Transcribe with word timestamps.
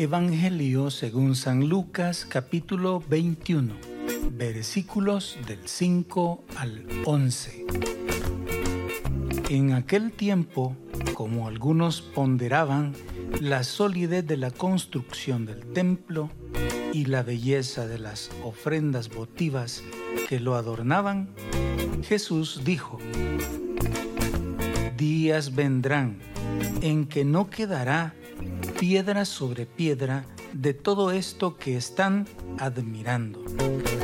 Evangelio 0.00 0.92
según 0.92 1.34
San 1.34 1.68
Lucas 1.68 2.24
capítulo 2.24 3.02
21, 3.08 3.74
versículos 4.30 5.36
del 5.48 5.58
5 5.66 6.44
al 6.54 6.86
11. 7.04 7.66
En 9.48 9.72
aquel 9.72 10.12
tiempo, 10.12 10.76
como 11.14 11.48
algunos 11.48 12.00
ponderaban 12.00 12.92
la 13.40 13.64
solidez 13.64 14.24
de 14.24 14.36
la 14.36 14.52
construcción 14.52 15.46
del 15.46 15.66
templo 15.72 16.30
y 16.92 17.06
la 17.06 17.24
belleza 17.24 17.88
de 17.88 17.98
las 17.98 18.30
ofrendas 18.44 19.08
votivas 19.08 19.82
que 20.28 20.38
lo 20.38 20.54
adornaban, 20.54 21.28
Jesús 22.04 22.60
dijo, 22.64 22.98
Días 24.96 25.56
vendrán 25.56 26.20
en 26.82 27.06
que 27.06 27.24
no 27.24 27.50
quedará 27.50 28.14
piedra 28.78 29.24
sobre 29.24 29.66
piedra 29.66 30.24
de 30.52 30.74
todo 30.74 31.10
esto 31.10 31.56
que 31.56 31.76
están 31.76 32.26
admirando. 32.58 33.44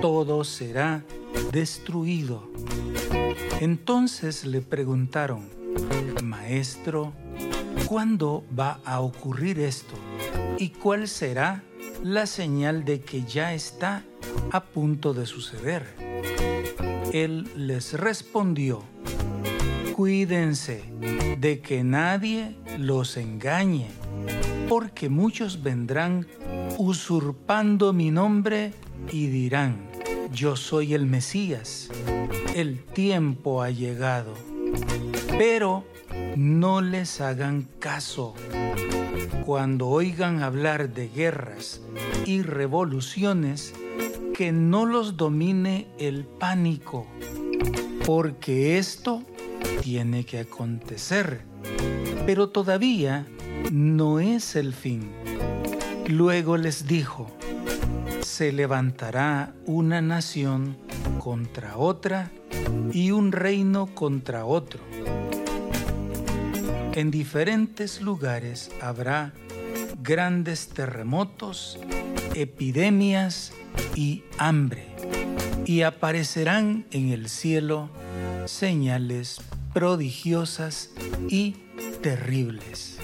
Todo 0.00 0.44
será 0.44 1.04
destruido. 1.52 2.50
Entonces 3.60 4.44
le 4.44 4.60
preguntaron, 4.60 5.48
Maestro, 6.22 7.12
¿cuándo 7.86 8.44
va 8.58 8.80
a 8.84 9.00
ocurrir 9.00 9.60
esto? 9.60 9.94
¿Y 10.58 10.70
cuál 10.70 11.08
será 11.08 11.62
la 12.02 12.26
señal 12.26 12.84
de 12.84 13.00
que 13.00 13.22
ya 13.24 13.54
está 13.54 14.04
a 14.52 14.64
punto 14.64 15.14
de 15.14 15.26
suceder? 15.26 15.86
Él 17.12 17.48
les 17.56 17.94
respondió, 17.94 18.82
Cuídense 19.96 20.84
de 21.40 21.62
que 21.62 21.82
nadie 21.82 22.54
los 22.76 23.16
engañe 23.16 23.88
porque 24.68 25.08
muchos 25.08 25.62
vendrán 25.62 26.26
usurpando 26.76 27.94
mi 27.94 28.10
nombre 28.10 28.74
y 29.10 29.28
dirán, 29.28 29.88
yo 30.34 30.54
soy 30.54 30.92
el 30.92 31.06
Mesías, 31.06 31.88
el 32.54 32.84
tiempo 32.84 33.62
ha 33.62 33.70
llegado. 33.70 34.34
Pero 35.38 35.86
no 36.36 36.82
les 36.82 37.22
hagan 37.22 37.66
caso. 37.78 38.34
Cuando 39.46 39.88
oigan 39.88 40.42
hablar 40.42 40.92
de 40.92 41.08
guerras 41.08 41.80
y 42.26 42.42
revoluciones, 42.42 43.72
que 44.34 44.52
no 44.52 44.84
los 44.84 45.16
domine 45.16 45.86
el 45.98 46.26
pánico, 46.26 47.06
porque 48.04 48.76
esto 48.76 49.22
tiene 49.82 50.24
que 50.24 50.40
acontecer. 50.40 51.42
Pero 52.26 52.48
todavía 52.48 53.26
no 53.72 54.20
es 54.20 54.56
el 54.56 54.72
fin. 54.72 55.10
Luego 56.06 56.56
les 56.56 56.86
dijo, 56.86 57.30
se 58.20 58.52
levantará 58.52 59.54
una 59.66 60.00
nación 60.00 60.76
contra 61.18 61.76
otra 61.76 62.30
y 62.92 63.10
un 63.10 63.32
reino 63.32 63.86
contra 63.86 64.44
otro. 64.44 64.80
En 66.92 67.10
diferentes 67.10 68.00
lugares 68.00 68.70
habrá 68.80 69.32
grandes 70.02 70.68
terremotos, 70.68 71.78
epidemias 72.34 73.52
y 73.94 74.22
hambre, 74.38 74.86
y 75.64 75.82
aparecerán 75.82 76.86
en 76.92 77.10
el 77.10 77.28
cielo 77.28 77.90
señales 78.46 79.40
prodigiosas 79.76 80.88
y 81.28 81.50
terribles. 82.00 82.96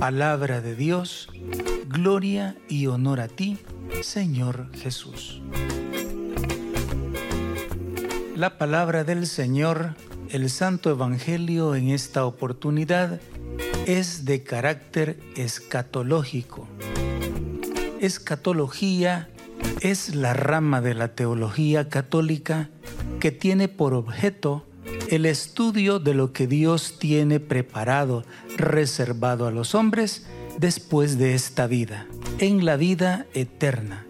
Palabra 0.00 0.60
de 0.60 0.74
Dios, 0.74 1.28
gloria 1.86 2.56
y 2.68 2.88
honor 2.88 3.20
a 3.20 3.28
ti, 3.28 3.56
Señor 4.02 4.68
Jesús. 4.74 5.40
La 8.34 8.58
palabra 8.58 9.04
del 9.04 9.28
Señor, 9.28 9.94
el 10.30 10.50
Santo 10.50 10.90
Evangelio 10.90 11.76
en 11.76 11.90
esta 11.90 12.24
oportunidad, 12.24 13.20
es 13.86 14.24
de 14.24 14.42
carácter 14.42 15.20
escatológico. 15.36 16.66
Escatología 18.00 19.28
es 19.80 20.14
la 20.14 20.32
rama 20.32 20.80
de 20.80 20.94
la 20.94 21.14
teología 21.14 21.88
católica 21.88 22.70
que 23.20 23.30
tiene 23.30 23.68
por 23.68 23.94
objeto 23.94 24.66
el 25.08 25.26
estudio 25.26 25.98
de 25.98 26.14
lo 26.14 26.32
que 26.32 26.46
Dios 26.46 26.98
tiene 26.98 27.40
preparado, 27.40 28.24
reservado 28.56 29.46
a 29.46 29.50
los 29.50 29.74
hombres 29.74 30.26
después 30.58 31.18
de 31.18 31.34
esta 31.34 31.66
vida, 31.66 32.06
en 32.38 32.64
la 32.64 32.76
vida 32.76 33.26
eterna. 33.34 34.06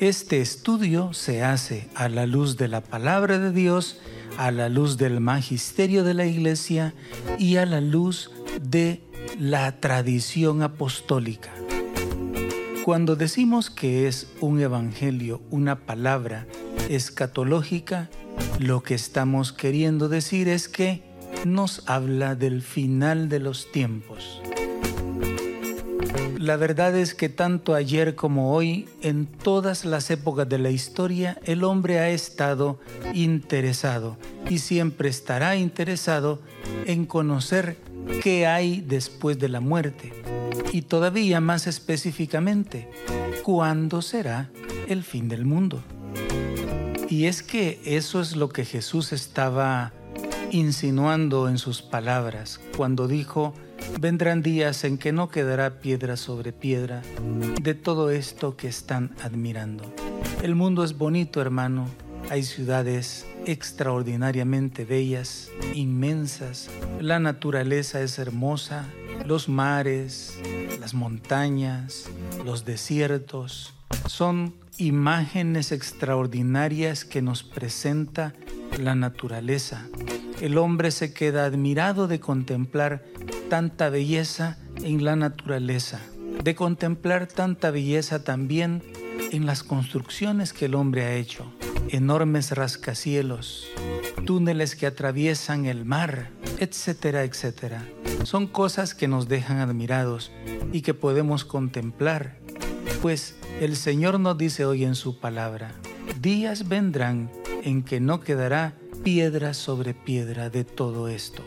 Este 0.00 0.40
estudio 0.40 1.12
se 1.12 1.44
hace 1.44 1.88
a 1.94 2.08
la 2.08 2.26
luz 2.26 2.56
de 2.56 2.66
la 2.66 2.80
palabra 2.80 3.38
de 3.38 3.52
Dios, 3.52 4.00
a 4.36 4.50
la 4.50 4.68
luz 4.68 4.96
del 4.96 5.20
magisterio 5.20 6.02
de 6.02 6.14
la 6.14 6.26
iglesia 6.26 6.94
y 7.38 7.56
a 7.56 7.66
la 7.66 7.80
luz 7.80 8.30
de 8.60 9.00
la 9.38 9.80
tradición 9.80 10.62
apostólica. 10.62 11.52
Cuando 12.84 13.14
decimos 13.14 13.70
que 13.70 14.08
es 14.08 14.26
un 14.40 14.60
evangelio, 14.60 15.40
una 15.50 15.86
palabra 15.86 16.48
escatológica, 16.88 18.10
lo 18.58 18.82
que 18.82 18.94
estamos 18.94 19.52
queriendo 19.52 20.08
decir 20.08 20.48
es 20.48 20.68
que 20.68 21.00
nos 21.44 21.88
habla 21.88 22.34
del 22.34 22.60
final 22.60 23.28
de 23.28 23.38
los 23.38 23.70
tiempos. 23.70 24.42
La 26.40 26.56
verdad 26.56 26.96
es 26.96 27.14
que 27.14 27.28
tanto 27.28 27.76
ayer 27.76 28.16
como 28.16 28.52
hoy, 28.52 28.88
en 29.00 29.26
todas 29.26 29.84
las 29.84 30.10
épocas 30.10 30.48
de 30.48 30.58
la 30.58 30.70
historia, 30.70 31.38
el 31.44 31.62
hombre 31.62 32.00
ha 32.00 32.10
estado 32.10 32.80
interesado 33.14 34.18
y 34.50 34.58
siempre 34.58 35.08
estará 35.08 35.54
interesado 35.54 36.42
en 36.84 37.06
conocer 37.06 37.76
qué 38.24 38.48
hay 38.48 38.80
después 38.80 39.38
de 39.38 39.50
la 39.50 39.60
muerte 39.60 40.12
y 40.72 40.82
todavía 40.82 41.40
más 41.40 41.66
específicamente, 41.66 42.90
cuándo 43.42 44.02
será 44.02 44.50
el 44.88 45.02
fin 45.02 45.28
del 45.28 45.44
mundo. 45.44 45.82
Y 47.08 47.26
es 47.26 47.42
que 47.42 47.80
eso 47.84 48.20
es 48.20 48.36
lo 48.36 48.48
que 48.48 48.64
Jesús 48.64 49.12
estaba 49.12 49.92
insinuando 50.50 51.48
en 51.48 51.58
sus 51.58 51.82
palabras 51.82 52.60
cuando 52.76 53.08
dijo, 53.08 53.54
vendrán 54.00 54.42
días 54.42 54.84
en 54.84 54.98
que 54.98 55.12
no 55.12 55.28
quedará 55.28 55.80
piedra 55.80 56.16
sobre 56.16 56.52
piedra 56.52 57.02
de 57.60 57.74
todo 57.74 58.10
esto 58.10 58.56
que 58.56 58.68
están 58.68 59.14
admirando. 59.22 59.84
El 60.42 60.54
mundo 60.54 60.84
es 60.84 60.96
bonito, 60.96 61.40
hermano. 61.40 61.86
Hay 62.30 62.42
ciudades 62.44 63.26
extraordinariamente 63.46 64.84
bellas, 64.84 65.50
inmensas. 65.74 66.70
La 67.00 67.18
naturaleza 67.18 68.00
es 68.00 68.18
hermosa. 68.18 68.86
Los 69.26 69.48
mares, 69.48 70.38
las 70.80 70.94
montañas, 70.94 72.10
los 72.44 72.64
desiertos 72.64 73.72
son 74.06 74.54
imágenes 74.78 75.70
extraordinarias 75.72 77.04
que 77.04 77.22
nos 77.22 77.42
presenta 77.42 78.34
la 78.78 78.94
naturaleza. 78.94 79.86
El 80.40 80.58
hombre 80.58 80.90
se 80.90 81.12
queda 81.12 81.44
admirado 81.44 82.08
de 82.08 82.18
contemplar 82.18 83.04
tanta 83.48 83.90
belleza 83.90 84.58
en 84.82 85.04
la 85.04 85.14
naturaleza, 85.14 86.00
de 86.42 86.54
contemplar 86.54 87.26
tanta 87.26 87.70
belleza 87.70 88.24
también 88.24 88.82
en 89.30 89.46
las 89.46 89.62
construcciones 89.62 90.52
que 90.52 90.64
el 90.64 90.74
hombre 90.74 91.04
ha 91.04 91.14
hecho, 91.14 91.52
enormes 91.90 92.50
rascacielos, 92.52 93.68
túneles 94.26 94.74
que 94.74 94.86
atraviesan 94.86 95.66
el 95.66 95.84
mar, 95.84 96.30
etcétera, 96.62 97.24
etcétera. 97.24 97.84
Son 98.22 98.46
cosas 98.46 98.94
que 98.94 99.08
nos 99.08 99.26
dejan 99.26 99.58
admirados 99.58 100.30
y 100.72 100.82
que 100.82 100.94
podemos 100.94 101.44
contemplar, 101.44 102.38
pues 103.02 103.34
el 103.60 103.74
Señor 103.74 104.20
nos 104.20 104.38
dice 104.38 104.64
hoy 104.64 104.84
en 104.84 104.94
su 104.94 105.18
palabra, 105.18 105.72
días 106.20 106.68
vendrán 106.68 107.32
en 107.64 107.82
que 107.82 107.98
no 107.98 108.20
quedará 108.20 108.74
piedra 109.02 109.54
sobre 109.54 109.92
piedra 109.92 110.50
de 110.50 110.62
todo 110.62 111.08
esto. 111.08 111.42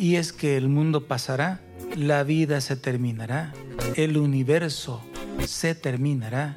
Y 0.00 0.16
es 0.16 0.32
que 0.32 0.56
el 0.56 0.68
mundo 0.68 1.06
pasará, 1.06 1.60
la 1.96 2.24
vida 2.24 2.60
se 2.60 2.74
terminará, 2.74 3.52
el 3.94 4.18
universo 4.18 5.00
se 5.46 5.76
terminará, 5.76 6.56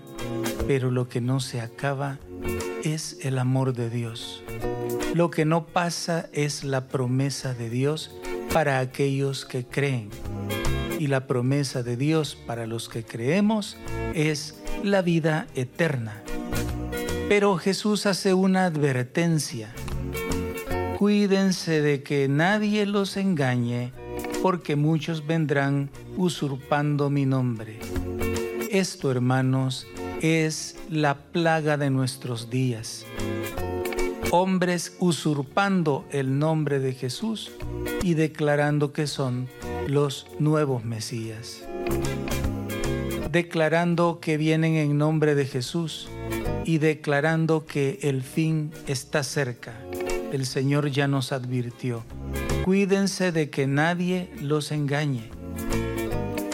pero 0.65 0.89
lo 0.89 1.09
que 1.09 1.21
no 1.21 1.39
se 1.39 1.61
acaba 1.61 2.17
es 2.83 3.19
el 3.21 3.37
amor 3.37 3.73
de 3.73 3.91
Dios. 3.91 4.43
Lo 5.13 5.31
que 5.31 5.45
no 5.45 5.65
pasa 5.65 6.29
es 6.33 6.63
la 6.63 6.87
promesa 6.87 7.53
de 7.53 7.69
Dios 7.69 8.11
para 8.53 8.79
aquellos 8.79 9.45
que 9.45 9.65
creen. 9.65 10.09
Y 10.99 11.07
la 11.07 11.27
promesa 11.27 11.83
de 11.83 11.97
Dios 11.97 12.35
para 12.35 12.67
los 12.67 12.89
que 12.89 13.03
creemos 13.03 13.77
es 14.13 14.61
la 14.83 15.01
vida 15.01 15.47
eterna. 15.55 16.21
Pero 17.27 17.57
Jesús 17.57 18.05
hace 18.05 18.33
una 18.33 18.65
advertencia. 18.65 19.73
Cuídense 20.97 21.81
de 21.81 22.03
que 22.03 22.27
nadie 22.27 22.85
los 22.85 23.17
engañe 23.17 23.93
porque 24.41 24.75
muchos 24.75 25.25
vendrán 25.25 25.89
usurpando 26.17 27.09
mi 27.09 27.25
nombre. 27.25 27.79
Esto, 28.71 29.11
hermanos, 29.11 29.87
es 30.21 30.75
la 30.89 31.17
plaga 31.17 31.77
de 31.77 31.89
nuestros 31.89 32.49
días. 32.49 33.05
Hombres 34.31 34.95
usurpando 34.99 36.05
el 36.11 36.37
nombre 36.37 36.79
de 36.79 36.93
Jesús 36.93 37.51
y 38.03 38.13
declarando 38.13 38.93
que 38.93 39.07
son 39.07 39.47
los 39.87 40.27
nuevos 40.37 40.85
Mesías. 40.85 41.63
Declarando 43.31 44.19
que 44.21 44.37
vienen 44.37 44.75
en 44.75 44.99
nombre 44.99 45.33
de 45.33 45.45
Jesús 45.45 46.09
y 46.63 46.77
declarando 46.77 47.65
que 47.65 47.97
el 48.03 48.21
fin 48.21 48.71
está 48.85 49.23
cerca. 49.23 49.73
El 50.31 50.45
Señor 50.45 50.91
ya 50.91 51.07
nos 51.07 51.31
advirtió. 51.31 52.03
Cuídense 52.65 53.31
de 53.31 53.49
que 53.49 53.65
nadie 53.65 54.29
los 54.39 54.71
engañe. 54.71 55.31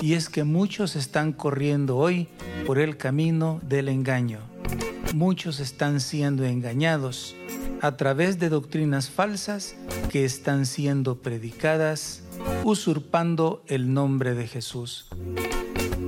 Y 0.02 0.14
es 0.14 0.30
que 0.30 0.46
muchos 0.46 0.96
están 0.96 1.34
corriendo 1.34 1.98
hoy 1.98 2.30
por 2.66 2.80
el 2.80 2.96
camino 2.96 3.60
del 3.68 3.90
engaño. 3.90 4.40
Muchos 5.14 5.60
están 5.60 6.00
siendo 6.00 6.46
engañados 6.46 7.36
a 7.82 7.98
través 7.98 8.40
de 8.40 8.50
doctrinas 8.50 9.10
falsas 9.10 9.76
que 10.10 10.26
están 10.26 10.66
siendo 10.66 11.22
predicadas 11.22 12.24
usurpando 12.64 13.64
el 13.68 13.94
nombre 13.94 14.34
de 14.34 14.48
Jesús. 14.48 15.08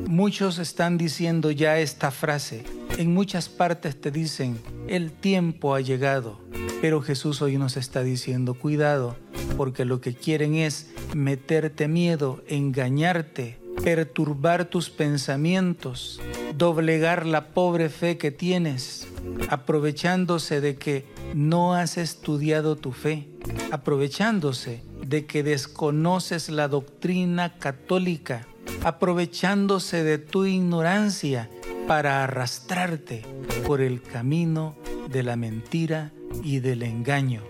Muchos 0.08 0.58
están 0.60 0.98
diciendo 0.98 1.52
ya 1.52 1.80
esta 1.80 2.12
frase. 2.12 2.64
En 2.98 3.14
muchas 3.14 3.50
partes 3.50 4.00
te 4.00 4.10
dicen, 4.10 4.58
el 4.88 5.12
tiempo 5.12 5.76
ha 5.76 5.82
llegado. 5.82 6.40
Pero 6.82 7.02
Jesús 7.02 7.42
hoy 7.42 7.58
nos 7.58 7.76
está 7.76 8.04
diciendo, 8.04 8.54
cuidado, 8.54 9.16
porque 9.58 9.86
lo 9.86 10.00
que 10.00 10.14
quieren 10.14 10.56
es 10.56 10.92
meterte 11.14 11.88
miedo, 11.88 12.42
engañarte, 12.48 13.60
perturbar 13.84 14.66
tus 14.66 14.90
pensamientos, 14.90 16.22
doblegar 16.56 17.26
la 17.26 17.50
pobre 17.50 17.90
fe 17.90 18.18
que 18.18 18.32
tienes, 18.32 19.08
aprovechándose 19.50 20.62
de 20.62 20.76
que 20.76 21.06
no 21.34 21.74
has 21.74 21.98
estudiado 21.98 22.76
tu 22.76 22.92
fe, 22.92 23.28
aprovechándose 23.72 24.84
de 25.06 25.26
que 25.26 25.44
desconoces 25.44 26.50
la 26.50 26.68
doctrina 26.68 27.58
católica, 27.60 28.48
aprovechándose 28.84 30.04
de 30.04 30.18
tu 30.18 30.46
ignorancia 30.46 31.50
para 31.88 32.24
arrastrarte 32.24 33.26
por 33.66 33.82
el 33.82 34.02
camino 34.02 34.76
de 35.10 35.24
la 35.24 35.36
mentira 35.36 36.12
y 36.44 36.60
del 36.60 36.84
engaño. 36.84 37.44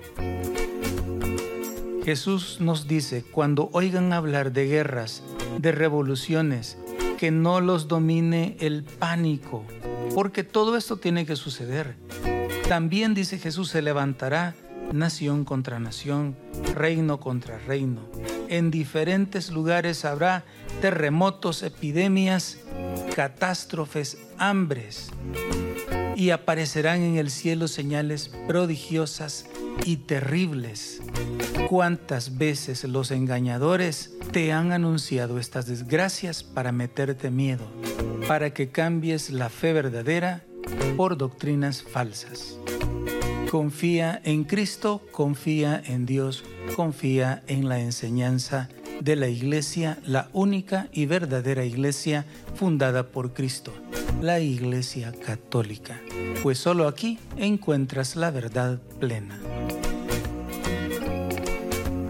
Jesús 2.06 2.59
nos 2.62 2.88
dice, 2.88 3.23
cuando 3.23 3.69
oigan 3.73 4.13
hablar 4.13 4.53
de 4.53 4.68
guerras, 4.68 5.23
de 5.57 5.71
revoluciones, 5.71 6.77
que 7.18 7.31
no 7.31 7.59
los 7.59 7.88
domine 7.88 8.56
el 8.59 8.83
pánico, 8.83 9.65
porque 10.15 10.44
todo 10.44 10.77
esto 10.77 10.97
tiene 10.97 11.25
que 11.25 11.35
suceder. 11.35 11.95
También 12.69 13.13
dice 13.13 13.37
Jesús, 13.37 13.69
se 13.69 13.81
levantará 13.81 14.53
nación 14.91 15.45
contra 15.45 15.79
nación, 15.79 16.35
reino 16.75 17.19
contra 17.19 17.57
reino. 17.59 18.01
En 18.49 18.71
diferentes 18.71 19.51
lugares 19.51 20.03
habrá 20.03 20.43
terremotos, 20.81 21.63
epidemias, 21.63 22.59
catástrofes, 23.15 24.17
hambres. 24.37 25.11
Y 26.17 26.31
aparecerán 26.31 27.03
en 27.03 27.17
el 27.17 27.29
cielo 27.29 27.69
señales 27.69 28.31
prodigiosas 28.47 29.45
y 29.85 29.97
terribles. 29.97 31.01
¿Cuántas 31.69 32.37
veces 32.37 32.83
los 32.83 33.11
engañadores 33.11 34.11
te 34.31 34.51
han 34.51 34.73
anunciado 34.73 35.39
estas 35.39 35.67
desgracias 35.67 36.43
para 36.43 36.73
meterte 36.73 37.31
miedo, 37.31 37.65
para 38.27 38.53
que 38.53 38.71
cambies 38.71 39.29
la 39.29 39.49
fe 39.49 39.73
verdadera 39.73 40.46
por 40.95 41.17
doctrinas 41.17 41.81
falsas? 41.81 42.57
Confía 43.49 44.21
en 44.23 44.43
Cristo, 44.43 45.01
confía 45.11 45.81
en 45.85 46.05
Dios, 46.05 46.43
confía 46.75 47.43
en 47.47 47.69
la 47.69 47.79
enseñanza 47.79 48.69
de 48.99 49.15
la 49.15 49.29
iglesia, 49.29 49.99
la 50.05 50.29
única 50.33 50.89
y 50.91 51.05
verdadera 51.05 51.63
iglesia 51.63 52.25
fundada 52.55 53.07
por 53.07 53.33
Cristo, 53.33 53.73
la 54.21 54.39
iglesia 54.39 55.13
católica, 55.25 56.01
pues 56.43 56.57
solo 56.57 56.87
aquí 56.87 57.19
encuentras 57.37 58.15
la 58.15 58.31
verdad 58.31 58.81
plena. 58.99 59.39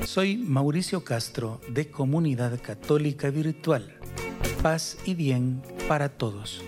Soy 0.05 0.37
Mauricio 0.37 1.03
Castro 1.03 1.61
de 1.69 1.91
Comunidad 1.91 2.59
Católica 2.59 3.29
Virtual. 3.29 3.93
Paz 4.63 4.97
y 5.05 5.13
bien 5.13 5.61
para 5.87 6.09
todos. 6.09 6.63